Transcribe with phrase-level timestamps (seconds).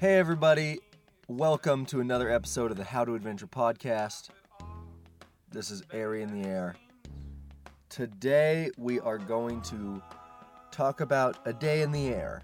[0.00, 0.78] Hey, everybody.
[1.26, 4.28] Welcome to another episode of the How to Adventure podcast.
[5.50, 6.76] This is Ari in the Air.
[7.88, 10.00] Today, we are going to
[10.70, 12.42] talk about A Day in the Air,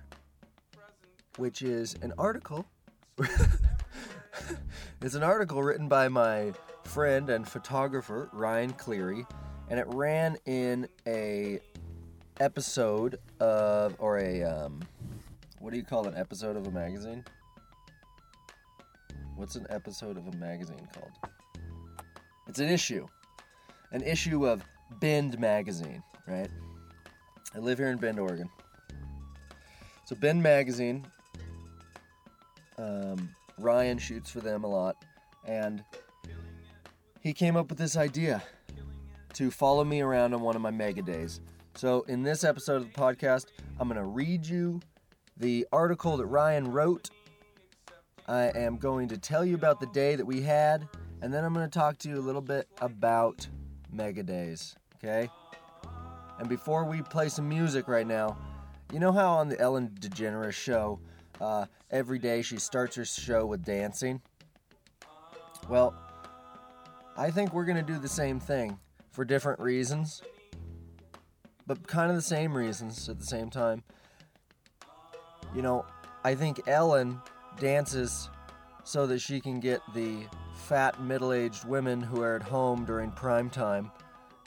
[1.37, 2.67] which is an article.
[5.01, 6.53] it's an article written by my
[6.83, 9.25] friend and photographer, Ryan Cleary,
[9.71, 11.61] and it ran in a
[12.41, 14.81] episode of, or a, um,
[15.61, 17.25] what do you call an episode of a magazine?
[19.37, 21.11] What's an episode of a magazine called?
[22.47, 23.07] It's an issue.
[23.91, 24.63] An issue of
[25.01, 26.49] Bend magazine, right?
[27.55, 28.49] I live here in Bend, Oregon.
[30.05, 31.05] So Bend magazine,
[32.79, 34.97] um, Ryan shoots for them a lot,
[35.45, 35.83] and
[37.21, 38.43] he came up with this idea
[39.33, 41.41] to follow me around on one of my mega days.
[41.75, 43.47] So in this episode of the podcast,
[43.81, 44.81] I'm going to read you
[45.37, 47.11] the article that Ryan wrote.
[48.27, 50.89] I am going to tell you about the day that we had,
[51.21, 53.47] and then I'm going to talk to you a little bit about
[53.93, 55.29] mega days, okay?
[56.39, 58.39] And before we play some music right now,
[58.93, 61.01] you know how on the Ellen DeGeneres show,
[61.41, 64.23] uh, every day she starts her show with dancing?
[65.69, 65.95] Well,
[67.17, 68.79] I think we're going to do the same thing
[69.11, 70.23] for different reasons,
[71.67, 73.83] but kind of the same reasons at the same time.
[75.55, 75.85] You know,
[76.25, 77.21] I think Ellen
[77.59, 78.31] dances
[78.85, 83.11] so that she can get the fat middle aged women who are at home during
[83.11, 83.91] prime time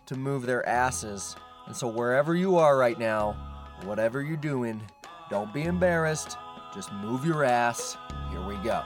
[0.05, 1.35] to move their asses.
[1.66, 3.33] And so, wherever you are right now,
[3.83, 4.81] whatever you're doing,
[5.30, 6.38] don't be embarrassed.
[6.73, 7.97] Just move your ass.
[8.31, 8.83] Here we go.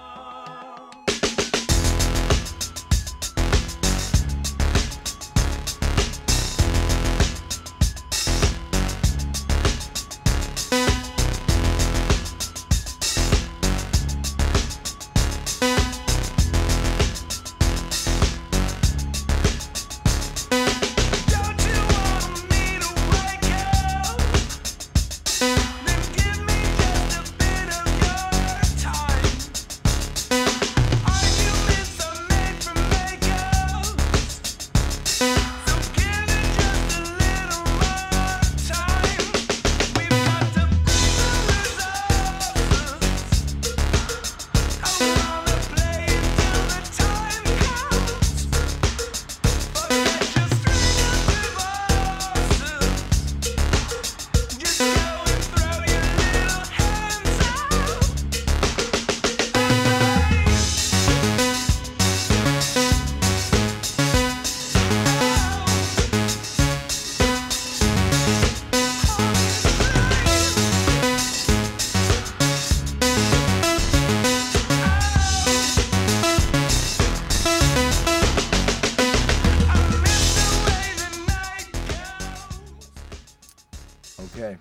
[84.24, 84.56] Okay,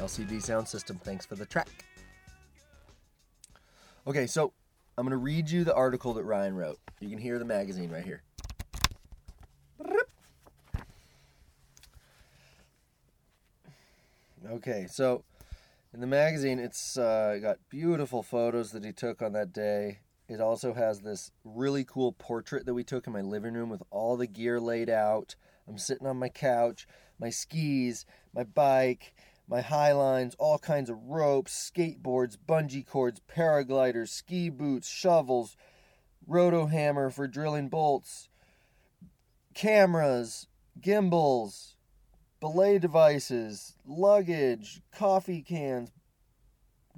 [0.00, 1.68] LCD sound system, thanks for the track.
[4.06, 4.52] Okay, so
[4.98, 6.78] I'm going to read you the article that Ryan wrote.
[7.00, 8.22] You can hear the magazine right here.
[14.50, 15.24] Okay, so
[15.92, 20.00] in the magazine, it's uh, got beautiful photos that he took on that day.
[20.28, 23.82] It also has this really cool portrait that we took in my living room with
[23.90, 25.34] all the gear laid out.
[25.66, 26.86] I'm sitting on my couch,
[27.18, 29.14] my skis, my bike,
[29.48, 35.56] my high lines, all kinds of ropes, skateboards, bungee cords, paragliders, ski boots, shovels,
[36.26, 38.28] roto hammer for drilling bolts,
[39.54, 40.46] cameras,
[40.80, 41.76] gimbals,
[42.40, 45.90] belay devices, luggage, coffee cans,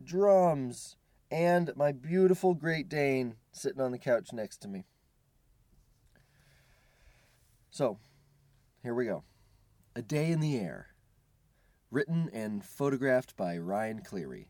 [0.03, 0.97] drums,
[1.31, 4.85] and my beautiful Great Dane sitting on the couch next to me.
[7.71, 7.99] So,
[8.83, 9.23] here we go.
[9.97, 10.95] A Day in the Air.
[11.91, 14.47] Written and photographed by Ryan Cleary.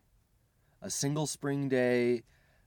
[0.82, 2.24] A single spring day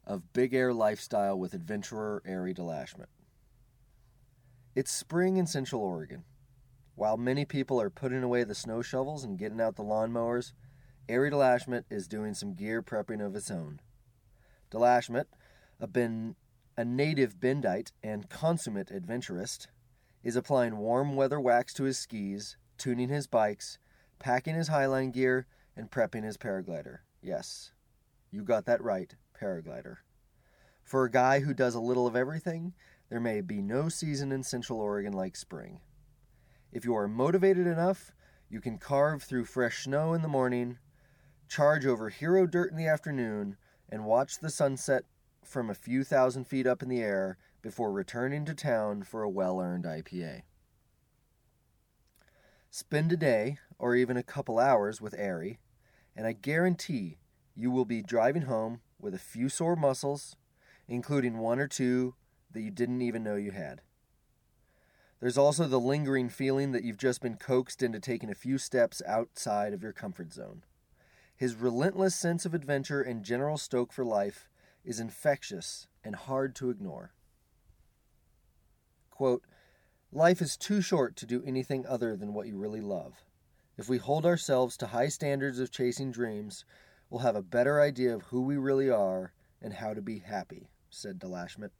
[0.08, 3.10] of big air lifestyle with adventurer Ari DeLashmutt.
[4.74, 6.24] It's spring in Central Oregon.
[6.96, 10.54] While many people are putting away the snow shovels and getting out the lawnmowers,
[11.08, 13.81] Ari DeLashmutt is doing some gear prepping of its own.
[14.72, 15.26] DeLashmutt,
[15.80, 16.36] a, ben,
[16.76, 19.68] a native Bendite and consummate adventurist,
[20.24, 23.77] is applying warm weather wax to his skis, tuning his bikes,
[24.19, 26.97] packing his highline gear, and prepping his paraglider.
[27.21, 27.71] Yes,
[28.30, 30.00] you got that right, paraglider.
[30.83, 32.74] For a guy who does a little of everything,
[33.09, 35.80] there may be no season in Central Oregon like spring.
[36.74, 38.12] If you are motivated enough,
[38.50, 40.77] you can carve through fresh snow in the morning,
[41.47, 43.56] charge over hero dirt in the afternoon,
[43.88, 45.06] and watch the sunset
[45.41, 49.30] from a few thousand feet up in the air before returning to town for a
[49.30, 50.41] well earned IPA.
[52.75, 55.60] Spend a day, or even a couple hours, with Ari,
[56.16, 57.20] and I guarantee
[57.54, 60.36] you will be driving home with a few sore muscles,
[60.88, 62.16] including one or two
[62.52, 63.81] that you didn't even know you had.
[65.20, 69.04] There's also the lingering feeling that you've just been coaxed into taking a few steps
[69.06, 70.64] outside of your comfort zone.
[71.36, 74.50] His relentless sense of adventure and general stoke for life
[74.84, 77.14] is infectious and hard to ignore.
[79.12, 79.44] Quote,
[80.15, 83.24] Life is too short to do anything other than what you really love.
[83.80, 86.65] If we hold ourselves to high standards of chasing dreams,
[87.10, 90.69] we'll have a better idea of who we really are and how to be happy,
[90.92, 91.71] said DeLashmutt.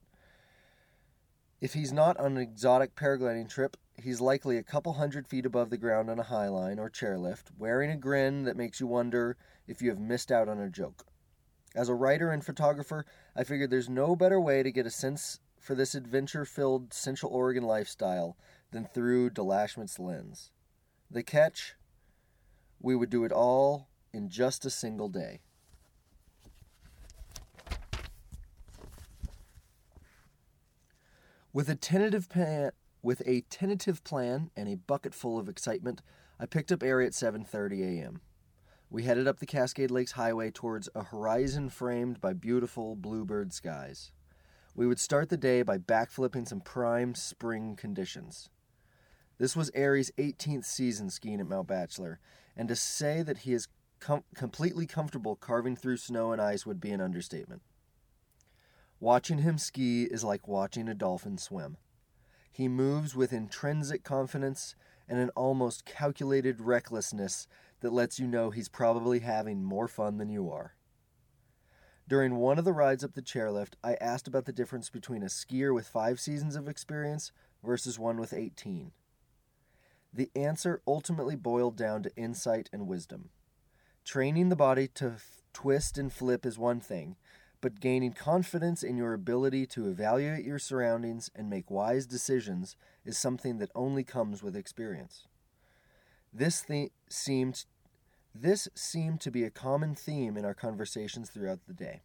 [1.62, 5.69] If he's not on an exotic paragliding trip, he's likely a couple hundred feet above
[5.69, 9.38] the ground on a highline or chairlift, wearing a grin that makes you wonder
[9.68, 11.06] if you have missed out on a joke.
[11.75, 13.06] As a writer and photographer,
[13.36, 17.31] I figured there's no better way to get a sense for this adventure filled Central
[17.31, 18.36] Oregon lifestyle
[18.71, 20.51] than through DeLashmutt's lens.
[21.10, 21.75] The catch?
[22.81, 25.39] We would do it all in just a single day.
[31.54, 32.71] With a tentative plan,
[33.01, 36.01] with a tentative plan and a bucket full of excitement,
[36.38, 38.19] I picked up Ari at 7:30 a.m.
[38.89, 44.12] We headed up the Cascade Lakes Highway towards a horizon framed by beautiful bluebird skies.
[44.75, 48.50] We would start the day by backflipping some prime spring conditions.
[49.38, 52.20] This was Ari's 18th season skiing at Mount Bachelor,
[52.58, 53.68] and to say that he is
[54.00, 57.62] com- completely comfortable carving through snow and ice would be an understatement.
[59.00, 61.78] Watching him ski is like watching a dolphin swim.
[62.52, 64.75] He moves with intrinsic confidence
[65.08, 67.48] and an almost calculated recklessness
[67.81, 70.74] that lets you know he's probably having more fun than you are.
[72.07, 75.27] During one of the rides up the chairlift, I asked about the difference between a
[75.27, 77.31] skier with five seasons of experience
[77.63, 78.91] versus one with 18.
[80.13, 83.29] The answer ultimately boiled down to insight and wisdom.
[84.03, 87.15] Training the body to f- twist and flip is one thing,
[87.61, 93.17] but gaining confidence in your ability to evaluate your surroundings and make wise decisions is
[93.17, 95.25] something that only comes with experience.
[96.33, 97.65] This the- seemed
[98.35, 102.01] this seemed to be a common theme in our conversations throughout the day.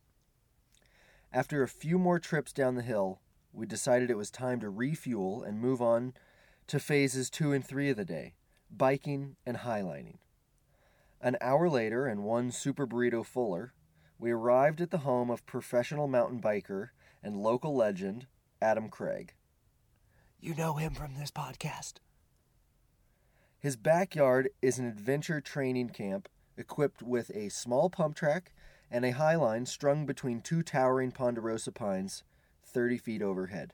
[1.32, 3.20] After a few more trips down the hill,
[3.52, 6.14] we decided it was time to refuel and move on
[6.66, 8.34] to phases 2 and 3 of the day,
[8.70, 10.18] biking and highlining.
[11.20, 13.72] An hour later and one super burrito fuller,
[14.18, 16.90] we arrived at the home of professional mountain biker
[17.22, 18.26] and local legend
[18.60, 19.34] Adam Craig.
[20.40, 21.94] You know him from this podcast.
[23.60, 28.52] His backyard is an adventure training camp equipped with a small pump track
[28.90, 32.22] and a highline strung between two towering ponderosa pines
[32.64, 33.72] 30 feet overhead.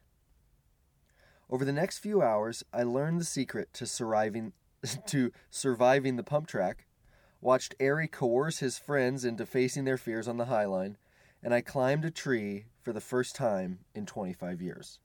[1.51, 4.53] Over the next few hours, I learned the secret to surviving
[5.07, 6.87] to surviving the pump track,
[7.41, 10.97] watched Ari coerce his friends into facing their fears on the highline,
[11.43, 14.99] and I climbed a tree for the first time in 25 years.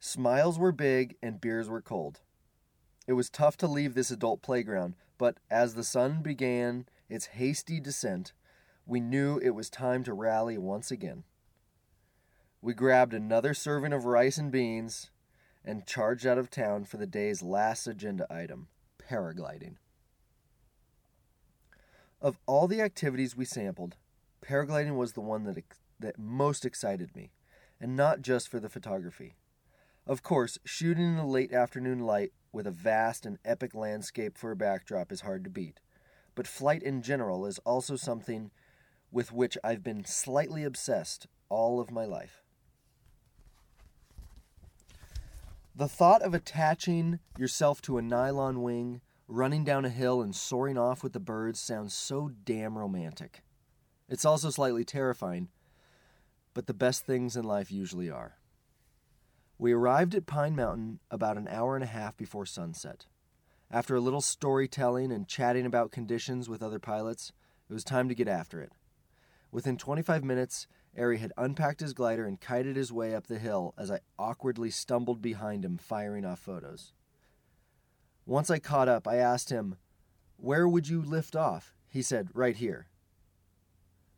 [0.00, 2.20] Smiles were big and beers were cold.
[3.06, 7.80] It was tough to leave this adult playground, but as the sun began its hasty
[7.80, 8.32] descent,
[8.84, 11.24] we knew it was time to rally once again.
[12.60, 15.10] We grabbed another serving of rice and beans
[15.64, 19.76] and charged out of town for the day's last agenda item paragliding.
[22.20, 23.96] Of all the activities we sampled,
[24.42, 25.62] paragliding was the one that,
[26.00, 27.30] that most excited me,
[27.80, 29.34] and not just for the photography.
[30.06, 34.52] Of course, shooting in the late afternoon light with a vast and epic landscape for
[34.52, 35.80] a backdrop is hard to beat,
[36.36, 38.52] but flight in general is also something
[39.10, 42.44] with which I've been slightly obsessed all of my life.
[45.74, 50.78] The thought of attaching yourself to a nylon wing, running down a hill, and soaring
[50.78, 53.42] off with the birds sounds so damn romantic.
[54.08, 55.48] It's also slightly terrifying,
[56.54, 58.36] but the best things in life usually are.
[59.58, 63.06] We arrived at Pine Mountain about an hour and a half before sunset.
[63.70, 67.32] After a little storytelling and chatting about conditions with other pilots,
[67.68, 68.72] it was time to get after it.
[69.50, 70.66] Within 25 minutes,
[70.98, 74.70] Ari had unpacked his glider and kited his way up the hill as I awkwardly
[74.70, 76.92] stumbled behind him, firing off photos.
[78.26, 79.76] Once I caught up, I asked him,
[80.36, 81.74] Where would you lift off?
[81.88, 82.88] He said, Right here.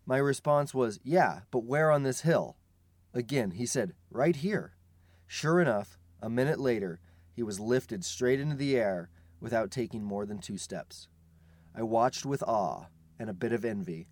[0.04, 2.56] My response was, Yeah, but where on this hill?
[3.14, 4.72] Again, he said, Right here.
[5.30, 7.00] Sure enough, a minute later,
[7.32, 11.06] he was lifted straight into the air without taking more than two steps.
[11.74, 12.86] I watched with awe
[13.18, 14.08] and a bit of envy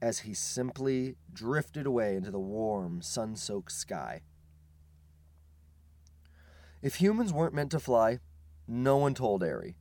[0.00, 4.22] as he simply drifted away into the warm, sun soaked sky.
[6.82, 8.18] If humans weren't meant to fly,
[8.66, 9.76] no one told Ari.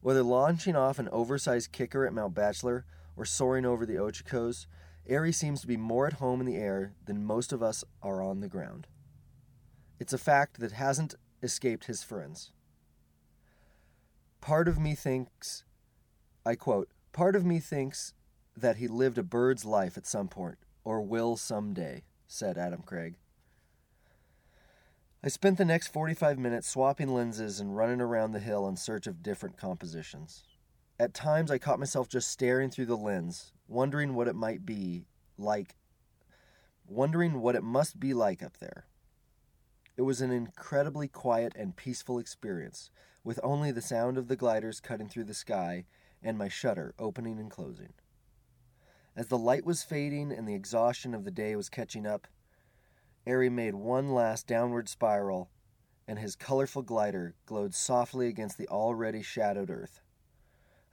[0.00, 4.66] Whether launching off an oversized kicker at Mount Bachelor or soaring over the Ochocos,
[5.08, 8.22] Ari seems to be more at home in the air than most of us are
[8.22, 8.86] on the ground.
[10.02, 12.50] It's a fact that hasn't escaped his friends.
[14.40, 15.62] Part of me thinks,
[16.44, 18.12] I quote, part of me thinks
[18.56, 23.14] that he lived a bird's life at some point, or will someday, said Adam Craig.
[25.22, 29.06] I spent the next 45 minutes swapping lenses and running around the hill in search
[29.06, 30.42] of different compositions.
[30.98, 35.06] At times, I caught myself just staring through the lens, wondering what it might be
[35.38, 35.76] like,
[36.88, 38.86] wondering what it must be like up there.
[39.96, 42.90] It was an incredibly quiet and peaceful experience,
[43.22, 45.84] with only the sound of the gliders cutting through the sky
[46.22, 47.92] and my shutter opening and closing.
[49.14, 52.26] As the light was fading and the exhaustion of the day was catching up,
[53.26, 55.50] Ari made one last downward spiral,
[56.08, 60.00] and his colorful glider glowed softly against the already shadowed earth.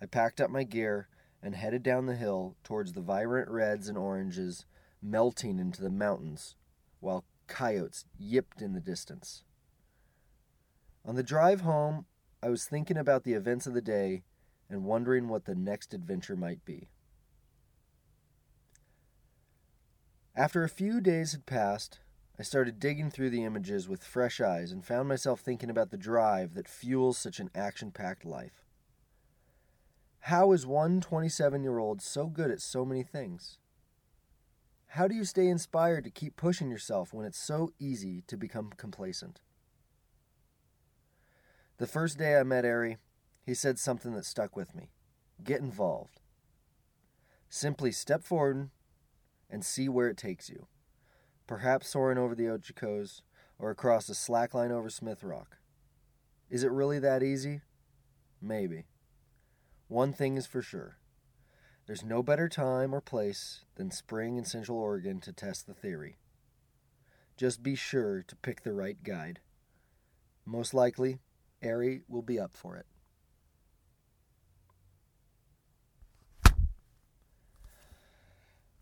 [0.01, 1.07] I packed up my gear
[1.41, 4.65] and headed down the hill towards the vibrant reds and oranges
[5.01, 6.55] melting into the mountains,
[6.99, 9.43] while coyotes yipped in the distance.
[11.03, 12.05] On the drive home,
[12.41, 14.23] I was thinking about the events of the day
[14.69, 16.89] and wondering what the next adventure might be.
[20.35, 21.99] After a few days had passed,
[22.39, 25.97] I started digging through the images with fresh eyes and found myself thinking about the
[25.97, 28.63] drive that fuels such an action packed life.
[30.21, 33.57] How is one 27 year old so good at so many things?
[34.93, 38.71] How do you stay inspired to keep pushing yourself when it's so easy to become
[38.75, 39.39] complacent?
[41.77, 42.97] The first day I met Ari,
[43.45, 44.89] he said something that stuck with me
[45.43, 46.19] get involved.
[47.49, 48.71] Simply step forward
[49.49, 50.67] and see where it takes you.
[51.47, 53.21] Perhaps soaring over the Ochocos
[53.57, 55.57] or across the slack line over Smith Rock.
[56.49, 57.61] Is it really that easy?
[58.41, 58.85] Maybe.
[59.87, 60.98] One thing is for sure
[61.89, 66.17] there's no better time or place than spring in Central Oregon to test the theory.
[67.35, 69.39] Just be sure to pick the right guide.
[70.45, 71.17] Most likely,
[71.63, 72.85] Ari will be up for it.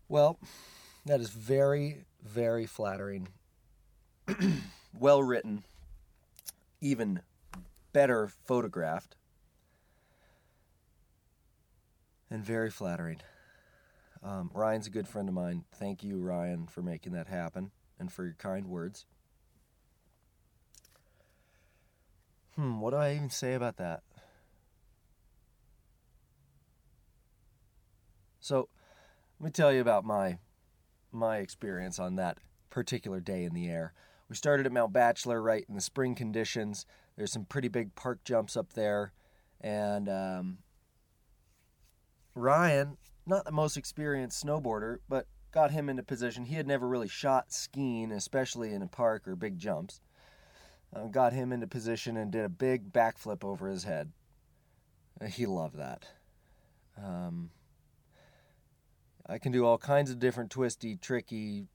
[0.06, 0.38] Well,
[1.06, 3.28] that is very, very flattering.
[5.00, 5.64] well written,
[6.82, 7.22] even
[7.94, 9.16] better photographed,
[12.30, 13.20] and very flattering.
[14.22, 15.64] Um, Ryan's a good friend of mine.
[15.74, 19.06] Thank you, Ryan, for making that happen and for your kind words.
[22.56, 24.02] Hmm, what do I even say about that?
[28.40, 28.68] So,
[29.38, 30.38] let me tell you about my
[31.12, 32.38] my experience on that
[32.70, 33.92] particular day in the air.
[34.28, 36.84] We started at Mount Bachelor right in the spring conditions.
[37.16, 39.12] There's some pretty big park jumps up there,
[39.60, 40.58] and um,
[42.34, 46.44] Ryan, not the most experienced snowboarder, but got him into position.
[46.44, 50.00] He had never really shot skiing, especially in a park or big jumps.
[50.94, 54.12] Uh, got him into position and did a big backflip over his head.
[55.26, 56.06] He loved that.
[56.96, 57.50] Um,
[59.26, 61.66] I can do all kinds of different twisty, tricky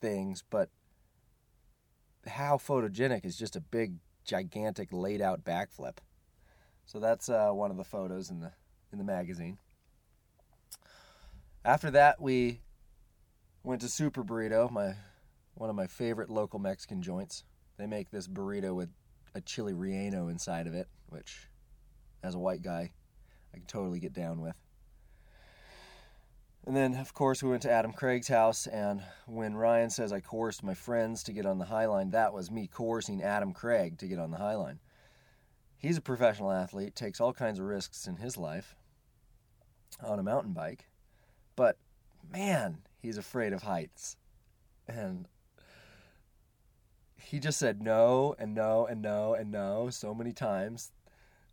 [0.00, 0.70] things, but
[2.26, 5.98] how photogenic is just a big, gigantic, laid out backflip.
[6.86, 8.52] So that's uh, one of the photos in the
[8.92, 9.58] in the magazine.
[11.64, 12.60] After that, we
[13.62, 14.96] went to Super Burrito, my
[15.54, 17.44] one of my favorite local Mexican joints.
[17.78, 18.90] They make this burrito with
[19.34, 21.48] a chili relleno inside of it, which,
[22.22, 22.92] as a white guy,
[23.54, 24.54] I can totally get down with.
[26.66, 28.66] And then, of course, we went to Adam Craig's house.
[28.66, 32.32] And when Ryan says I coerced my friends to get on the High Line, that
[32.32, 34.80] was me coercing Adam Craig to get on the High Line.
[35.78, 38.76] He's a professional athlete, takes all kinds of risks in his life
[40.02, 40.86] on a mountain bike.
[41.56, 41.76] But
[42.30, 44.16] man, he's afraid of heights.
[44.88, 45.28] And
[47.16, 50.92] he just said no and no and no and no so many times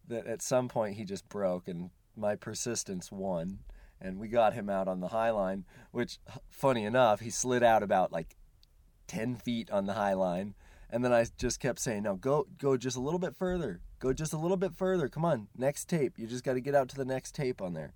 [0.08, 3.60] that at some point he just broke and my persistence won.
[4.00, 7.84] And we got him out on the high line which funny enough he slid out
[7.84, 8.36] about like
[9.08, 10.56] 10 feet on the high line.
[10.90, 13.80] And then i just kept saying no go go just a little bit further.
[14.00, 15.08] Go just a little bit further.
[15.08, 16.18] Come on next tape.
[16.18, 17.94] You just got to get out to the next tape on there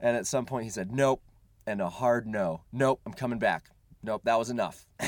[0.00, 1.22] and at some point he said nope
[1.66, 3.70] and a hard no nope i'm coming back
[4.02, 4.86] nope that was enough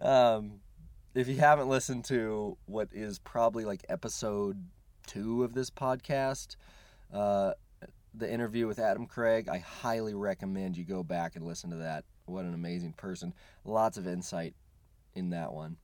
[0.00, 0.60] um,
[1.14, 4.56] if you haven't listened to what is probably like episode
[5.08, 6.56] two of this podcast,
[7.12, 7.52] uh,
[8.14, 9.48] the interview with Adam Craig.
[9.48, 12.04] I highly recommend you go back and listen to that.
[12.26, 13.34] What an amazing person.
[13.64, 14.54] Lots of insight
[15.14, 15.76] in that one.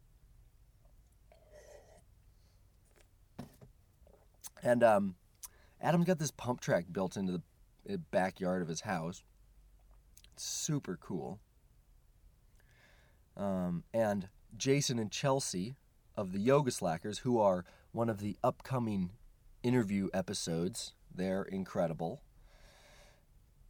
[4.62, 5.14] And um,
[5.84, 7.42] Adam's got this pump track built into
[7.86, 9.22] the uh, backyard of his house.
[10.32, 11.38] It's super cool.
[13.36, 15.76] Um, and Jason and Chelsea
[16.16, 19.10] of the Yoga Slackers, who are one of the upcoming
[19.62, 22.22] interview episodes, they're incredible.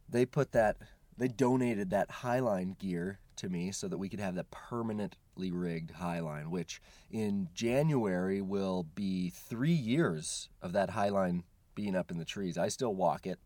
[0.07, 0.77] They put that,
[1.17, 5.95] they donated that Highline gear to me so that we could have that permanently rigged
[5.95, 6.81] Highline, which
[7.11, 11.43] in January will be three years of that Highline
[11.75, 12.57] being up in the trees.
[12.57, 13.39] I still walk it.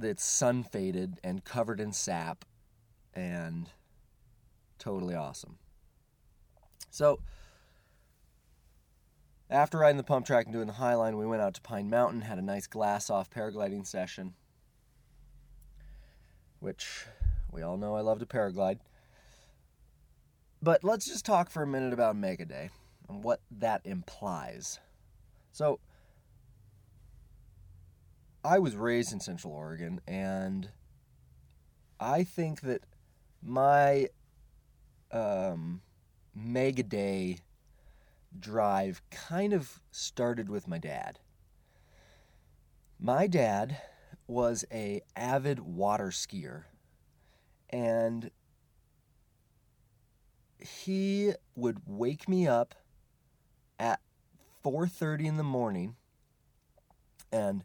[0.00, 2.44] It's sun faded and covered in sap
[3.14, 3.70] and
[4.78, 5.58] totally awesome.
[6.90, 7.20] So,
[9.50, 12.22] after riding the pump track and doing the Highline, we went out to Pine Mountain,
[12.22, 14.34] had a nice glass off paragliding session,
[16.60, 17.06] which
[17.50, 18.78] we all know I love to paraglide.
[20.60, 22.70] But let's just talk for a minute about Mega Day
[23.08, 24.80] and what that implies.
[25.52, 25.80] So,
[28.44, 30.70] I was raised in Central Oregon, and
[31.98, 32.82] I think that
[33.42, 34.08] my
[35.10, 35.82] um,
[36.34, 37.38] Mega Day
[38.38, 41.18] drive kind of started with my dad.
[43.00, 43.80] My dad
[44.26, 46.64] was a avid water skier
[47.70, 48.30] and
[50.58, 52.74] he would wake me up
[53.78, 54.00] at
[54.64, 55.96] 4:30 in the morning
[57.30, 57.64] and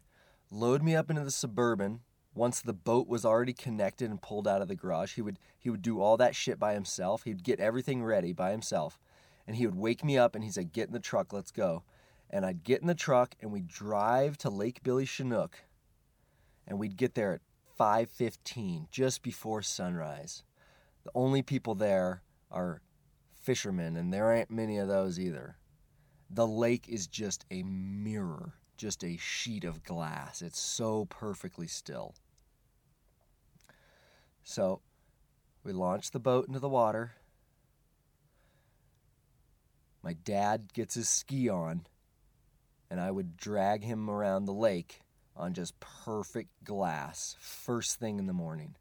[0.50, 2.00] load me up into the suburban
[2.34, 5.14] once the boat was already connected and pulled out of the garage.
[5.14, 7.22] He would he would do all that shit by himself.
[7.22, 8.98] He'd get everything ready by himself
[9.46, 11.84] and he would wake me up and he'd say get in the truck let's go.
[12.30, 15.58] And i'd get in the truck and we'd drive to lake billy chinook
[16.66, 17.40] and we'd get there at
[17.78, 20.42] 5.15 just before sunrise.
[21.04, 22.80] The only people there are
[23.42, 25.58] fishermen and there ain't many of those either.
[26.30, 32.14] The lake is just a mirror just a sheet of glass it's so perfectly still
[34.44, 34.80] so
[35.64, 37.14] we launched the boat into the water.
[40.02, 41.86] My dad gets his ski on,
[42.90, 45.00] and I would drag him around the lake
[45.34, 48.76] on just perfect glass first thing in the morning.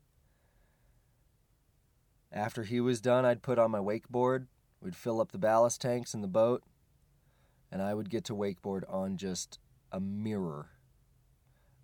[2.31, 4.47] After he was done, I'd put on my wakeboard,
[4.81, 6.63] we'd fill up the ballast tanks in the boat,
[7.71, 9.59] and I would get to wakeboard on just
[9.93, 10.69] a mirror,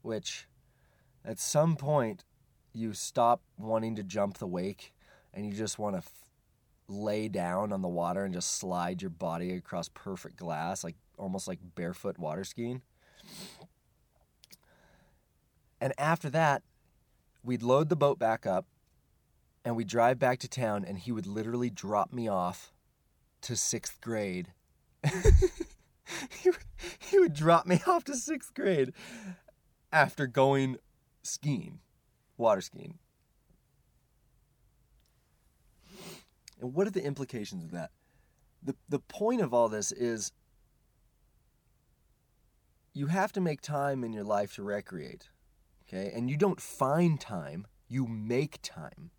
[0.01, 0.47] which
[1.23, 2.25] at some point
[2.73, 4.93] you stop wanting to jump the wake
[5.33, 6.11] and you just want to f-
[6.87, 11.47] lay down on the water and just slide your body across perfect glass like almost
[11.47, 12.81] like barefoot water skiing.
[15.79, 16.63] And after that
[17.43, 18.65] we'd load the boat back up
[19.63, 22.73] and we'd drive back to town and he would literally drop me off
[23.41, 24.47] to sixth grade
[26.41, 26.59] he, would,
[26.99, 28.93] he would drop me off to sixth grade
[29.91, 30.77] after going
[31.23, 31.79] skiing
[32.39, 32.97] water skiing.
[36.59, 37.91] And what are the implications of that?
[38.63, 40.31] The the point of all this is
[42.93, 45.29] you have to make time in your life to recreate.
[45.87, 46.11] Okay?
[46.13, 49.11] And you don't find time, you make time.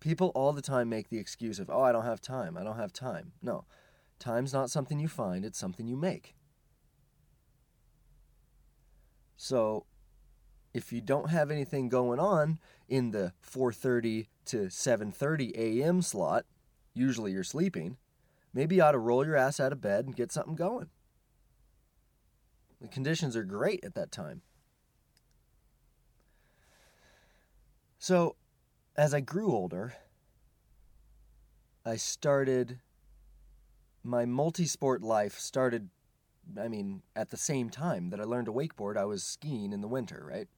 [0.00, 2.56] People all the time make the excuse of, "Oh, I don't have time.
[2.56, 3.64] I don't have time." No.
[4.18, 6.34] Time's not something you find, it's something you make.
[9.36, 9.84] So,
[10.72, 16.02] if you don't have anything going on in the 4:30 to 7:30 a.m.
[16.02, 16.46] slot,
[16.94, 17.98] usually you're sleeping,
[18.52, 20.88] maybe you ought to roll your ass out of bed and get something going.
[22.80, 24.42] The conditions are great at that time.
[27.98, 28.36] So,
[28.96, 29.94] as I grew older,
[31.84, 32.80] I started
[34.06, 35.90] my multi-sport life started
[36.60, 39.80] I mean, at the same time that I learned to wakeboard, I was skiing in
[39.80, 40.48] the winter, right?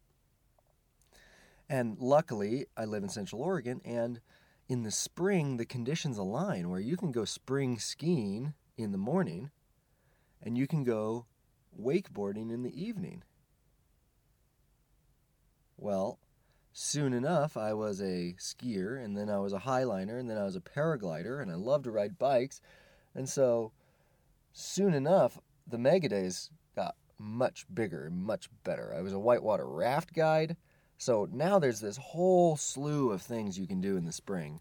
[1.66, 4.20] And luckily, I live in Central Oregon, and
[4.68, 9.50] in the spring, the conditions align where you can go spring skiing in the morning
[10.42, 11.26] and you can go
[11.80, 13.22] wakeboarding in the evening.
[15.76, 16.18] Well,
[16.72, 20.44] soon enough, I was a skier, and then I was a highliner, and then I
[20.44, 22.60] was a paraglider, and I love to ride bikes.
[23.18, 23.72] And so,
[24.52, 28.94] soon enough, the Mega Days got much bigger, much better.
[28.96, 30.56] I was a whitewater raft guide.
[30.98, 34.60] So now there's this whole slew of things you can do in the spring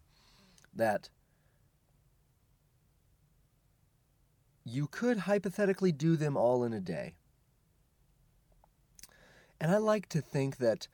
[0.74, 1.10] that
[4.66, 7.14] you could hypothetically do them all in a day.
[9.62, 10.88] And I like to think that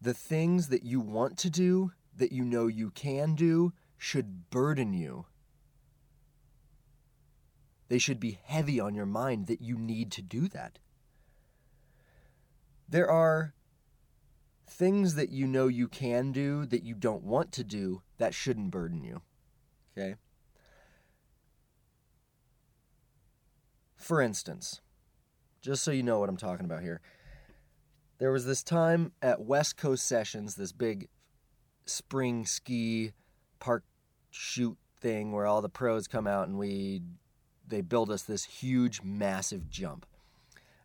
[0.00, 4.92] the things that you want to do, that you know you can do, should burden
[4.92, 5.26] you.
[7.88, 10.78] They should be heavy on your mind that you need to do that.
[12.88, 13.54] There are
[14.66, 18.70] things that you know you can do that you don't want to do that shouldn't
[18.70, 19.22] burden you.
[19.96, 20.16] Okay?
[23.96, 24.80] For instance,
[25.60, 27.00] just so you know what I'm talking about here,
[28.18, 31.08] there was this time at West Coast Sessions, this big
[31.86, 33.12] spring ski
[33.60, 33.84] park
[34.30, 37.02] shoot thing where all the pros come out and we
[37.68, 40.06] they build us this huge massive jump.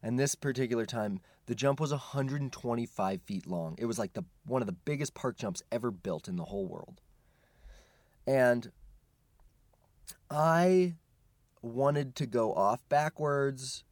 [0.01, 3.75] And this particular time, the jump was 125 feet long.
[3.77, 6.67] It was like the one of the biggest park jumps ever built in the whole
[6.67, 7.01] world.
[8.27, 8.71] And
[10.29, 10.95] I
[11.61, 13.83] wanted to go off backwards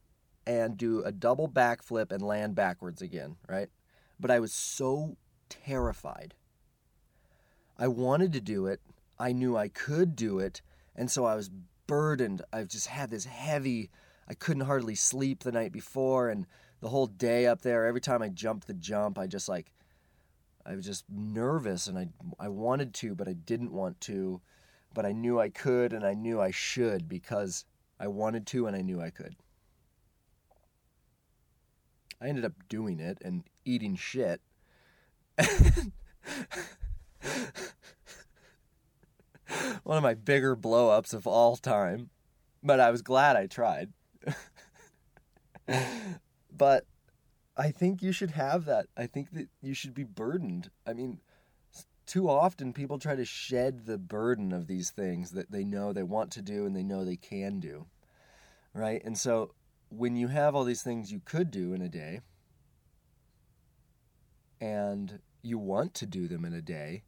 [0.46, 3.68] and do a double backflip and land backwards again, right?
[4.18, 5.16] But I was so
[5.48, 6.34] terrified.
[7.78, 8.80] I wanted to do it.
[9.18, 10.60] I knew I could do it.
[10.94, 11.50] And so I was
[11.86, 12.42] burdened.
[12.52, 13.90] I've just had this heavy,
[14.28, 16.28] I couldn't hardly sleep the night before.
[16.28, 16.46] And
[16.80, 19.72] the whole day up there, every time I jumped the jump, I just like,
[20.64, 24.40] I was just nervous and I, I wanted to, but I didn't want to.
[24.94, 27.64] But I knew I could and I knew I should because
[27.98, 29.36] I wanted to and I knew I could.
[32.20, 34.40] I ended up doing it and eating shit.
[39.84, 42.10] One of my bigger blow ups of all time.
[42.62, 43.92] But I was glad I tried.
[46.56, 46.86] but
[47.56, 48.86] I think you should have that.
[48.96, 50.70] I think that you should be burdened.
[50.86, 51.20] I mean,
[52.06, 56.02] too often people try to shed the burden of these things that they know they
[56.02, 57.86] want to do and they know they can do.
[58.74, 59.02] Right?
[59.04, 59.54] And so
[59.90, 62.20] when you have all these things you could do in a day
[64.60, 67.02] and you want to do them in a day,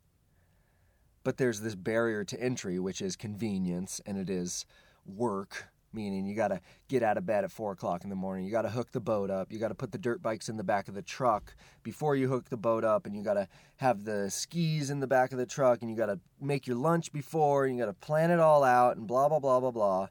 [1.24, 4.66] but there's this barrier to entry, which is convenience and it is
[5.06, 8.44] work, meaning you got to get out of bed at four o'clock in the morning.
[8.44, 9.50] You got to hook the boat up.
[9.50, 12.28] You got to put the dirt bikes in the back of the truck before you
[12.28, 15.38] hook the boat up, and you got to have the skis in the back of
[15.38, 18.30] the truck, and you got to make your lunch before, and you got to plan
[18.30, 20.08] it all out, and blah, blah, blah, blah, blah.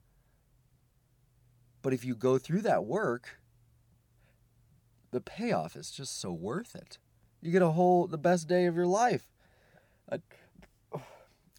[1.84, 3.40] But if you go through that work,
[5.12, 6.98] the payoff is just so worth it.
[7.42, 9.30] You get a whole, the best day of your life.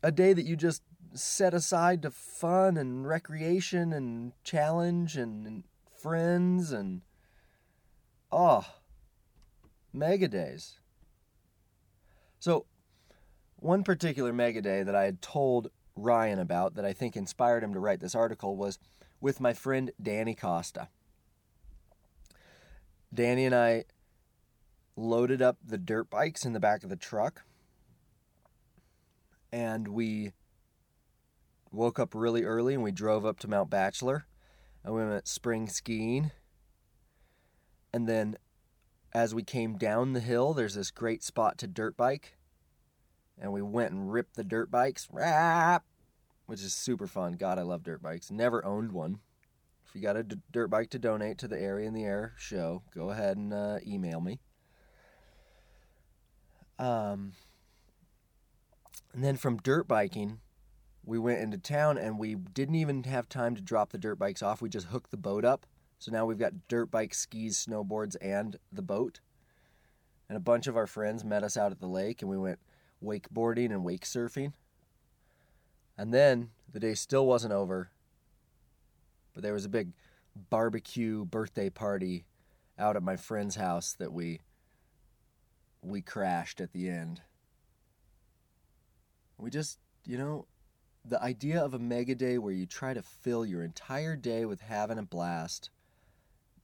[0.04, 0.82] A day that you just
[1.14, 5.64] set aside to fun and recreation and challenge and, and
[5.96, 7.00] friends and
[8.30, 8.66] oh
[9.94, 10.78] mega days.
[12.38, 12.66] So
[13.56, 17.72] one particular mega day that i had told ryan about that i think inspired him
[17.72, 18.78] to write this article was
[19.22, 20.88] with my friend danny costa.
[23.14, 23.84] Danny and i
[24.96, 27.44] loaded up the dirt bikes in the back of the truck
[29.54, 30.32] and we
[31.70, 34.26] woke up really early and we drove up to Mount Bachelor
[34.82, 36.32] and we went spring skiing.
[37.92, 38.36] And then
[39.12, 42.36] as we came down the hill, there's this great spot to dirt bike.
[43.40, 45.84] And we went and ripped the dirt bikes, rap,
[46.46, 47.34] which is super fun.
[47.34, 48.32] God, I love dirt bikes.
[48.32, 49.20] Never owned one.
[49.86, 52.34] If you got a d- dirt bike to donate to the Ari in the Air
[52.36, 54.40] show, go ahead and uh, email me.
[56.76, 57.34] Um,
[59.14, 60.40] and then from dirt biking,
[61.04, 64.42] we went into town and we didn't even have time to drop the dirt bikes
[64.42, 64.60] off.
[64.60, 65.66] We just hooked the boat up.
[66.00, 69.20] So now we've got dirt bikes, skis, snowboards, and the boat.
[70.28, 72.58] And a bunch of our friends met us out at the lake and we went
[73.02, 74.52] wakeboarding and wake surfing.
[75.96, 77.90] And then the day still wasn't over,
[79.32, 79.92] but there was a big
[80.50, 82.24] barbecue birthday party
[82.80, 84.40] out at my friend's house that we
[85.82, 87.20] we crashed at the end.
[89.38, 90.46] We just, you know,
[91.04, 94.62] the idea of a mega day where you try to fill your entire day with
[94.62, 95.70] having a blast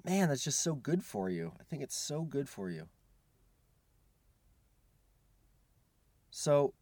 [0.05, 1.53] man that's just so good for you.
[1.61, 2.89] I think it's so good for you.
[6.31, 6.73] So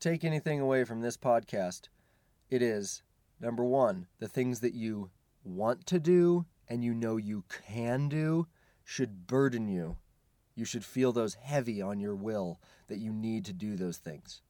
[0.00, 1.88] take anything away from this podcast
[2.50, 3.02] it is
[3.40, 5.10] number one the things that you
[5.42, 8.46] want to do and you know you can do
[8.84, 9.96] should burden you.
[10.54, 14.42] You should feel those heavy on your will that you need to do those things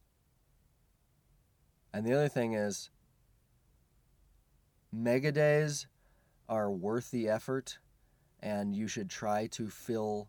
[1.94, 2.90] and the other thing is,
[4.92, 5.86] mega days
[6.48, 7.78] are worth the effort,
[8.40, 10.28] and you should try to fill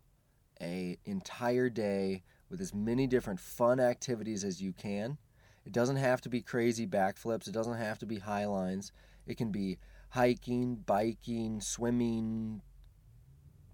[0.62, 5.18] a entire day with as many different fun activities as you can.
[5.64, 7.48] It doesn't have to be crazy backflips.
[7.48, 8.92] It doesn't have to be high lines.
[9.26, 9.78] It can be
[10.10, 12.62] hiking, biking, swimming,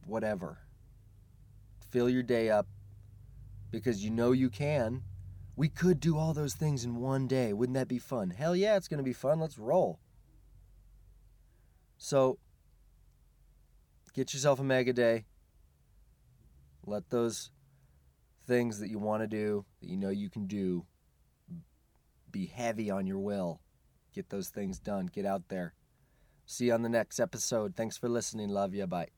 [0.06, 0.58] whatever.
[1.90, 2.66] fill your day up
[3.70, 5.02] because you know you can.
[5.54, 7.52] We could do all those things in one day.
[7.52, 8.30] Wouldn't that be fun?
[8.30, 9.38] Hell yeah, it's going to be fun.
[9.38, 9.98] Let's roll.
[11.98, 12.38] So,
[14.14, 15.26] get yourself a mega day.
[16.84, 17.50] Let those
[18.46, 20.84] things that you want to do, that you know you can do,
[22.30, 23.60] be heavy on your will.
[24.14, 25.06] Get those things done.
[25.06, 25.74] Get out there.
[26.44, 27.76] See you on the next episode.
[27.76, 28.48] Thanks for listening.
[28.48, 28.86] Love you.
[28.86, 29.08] Bye.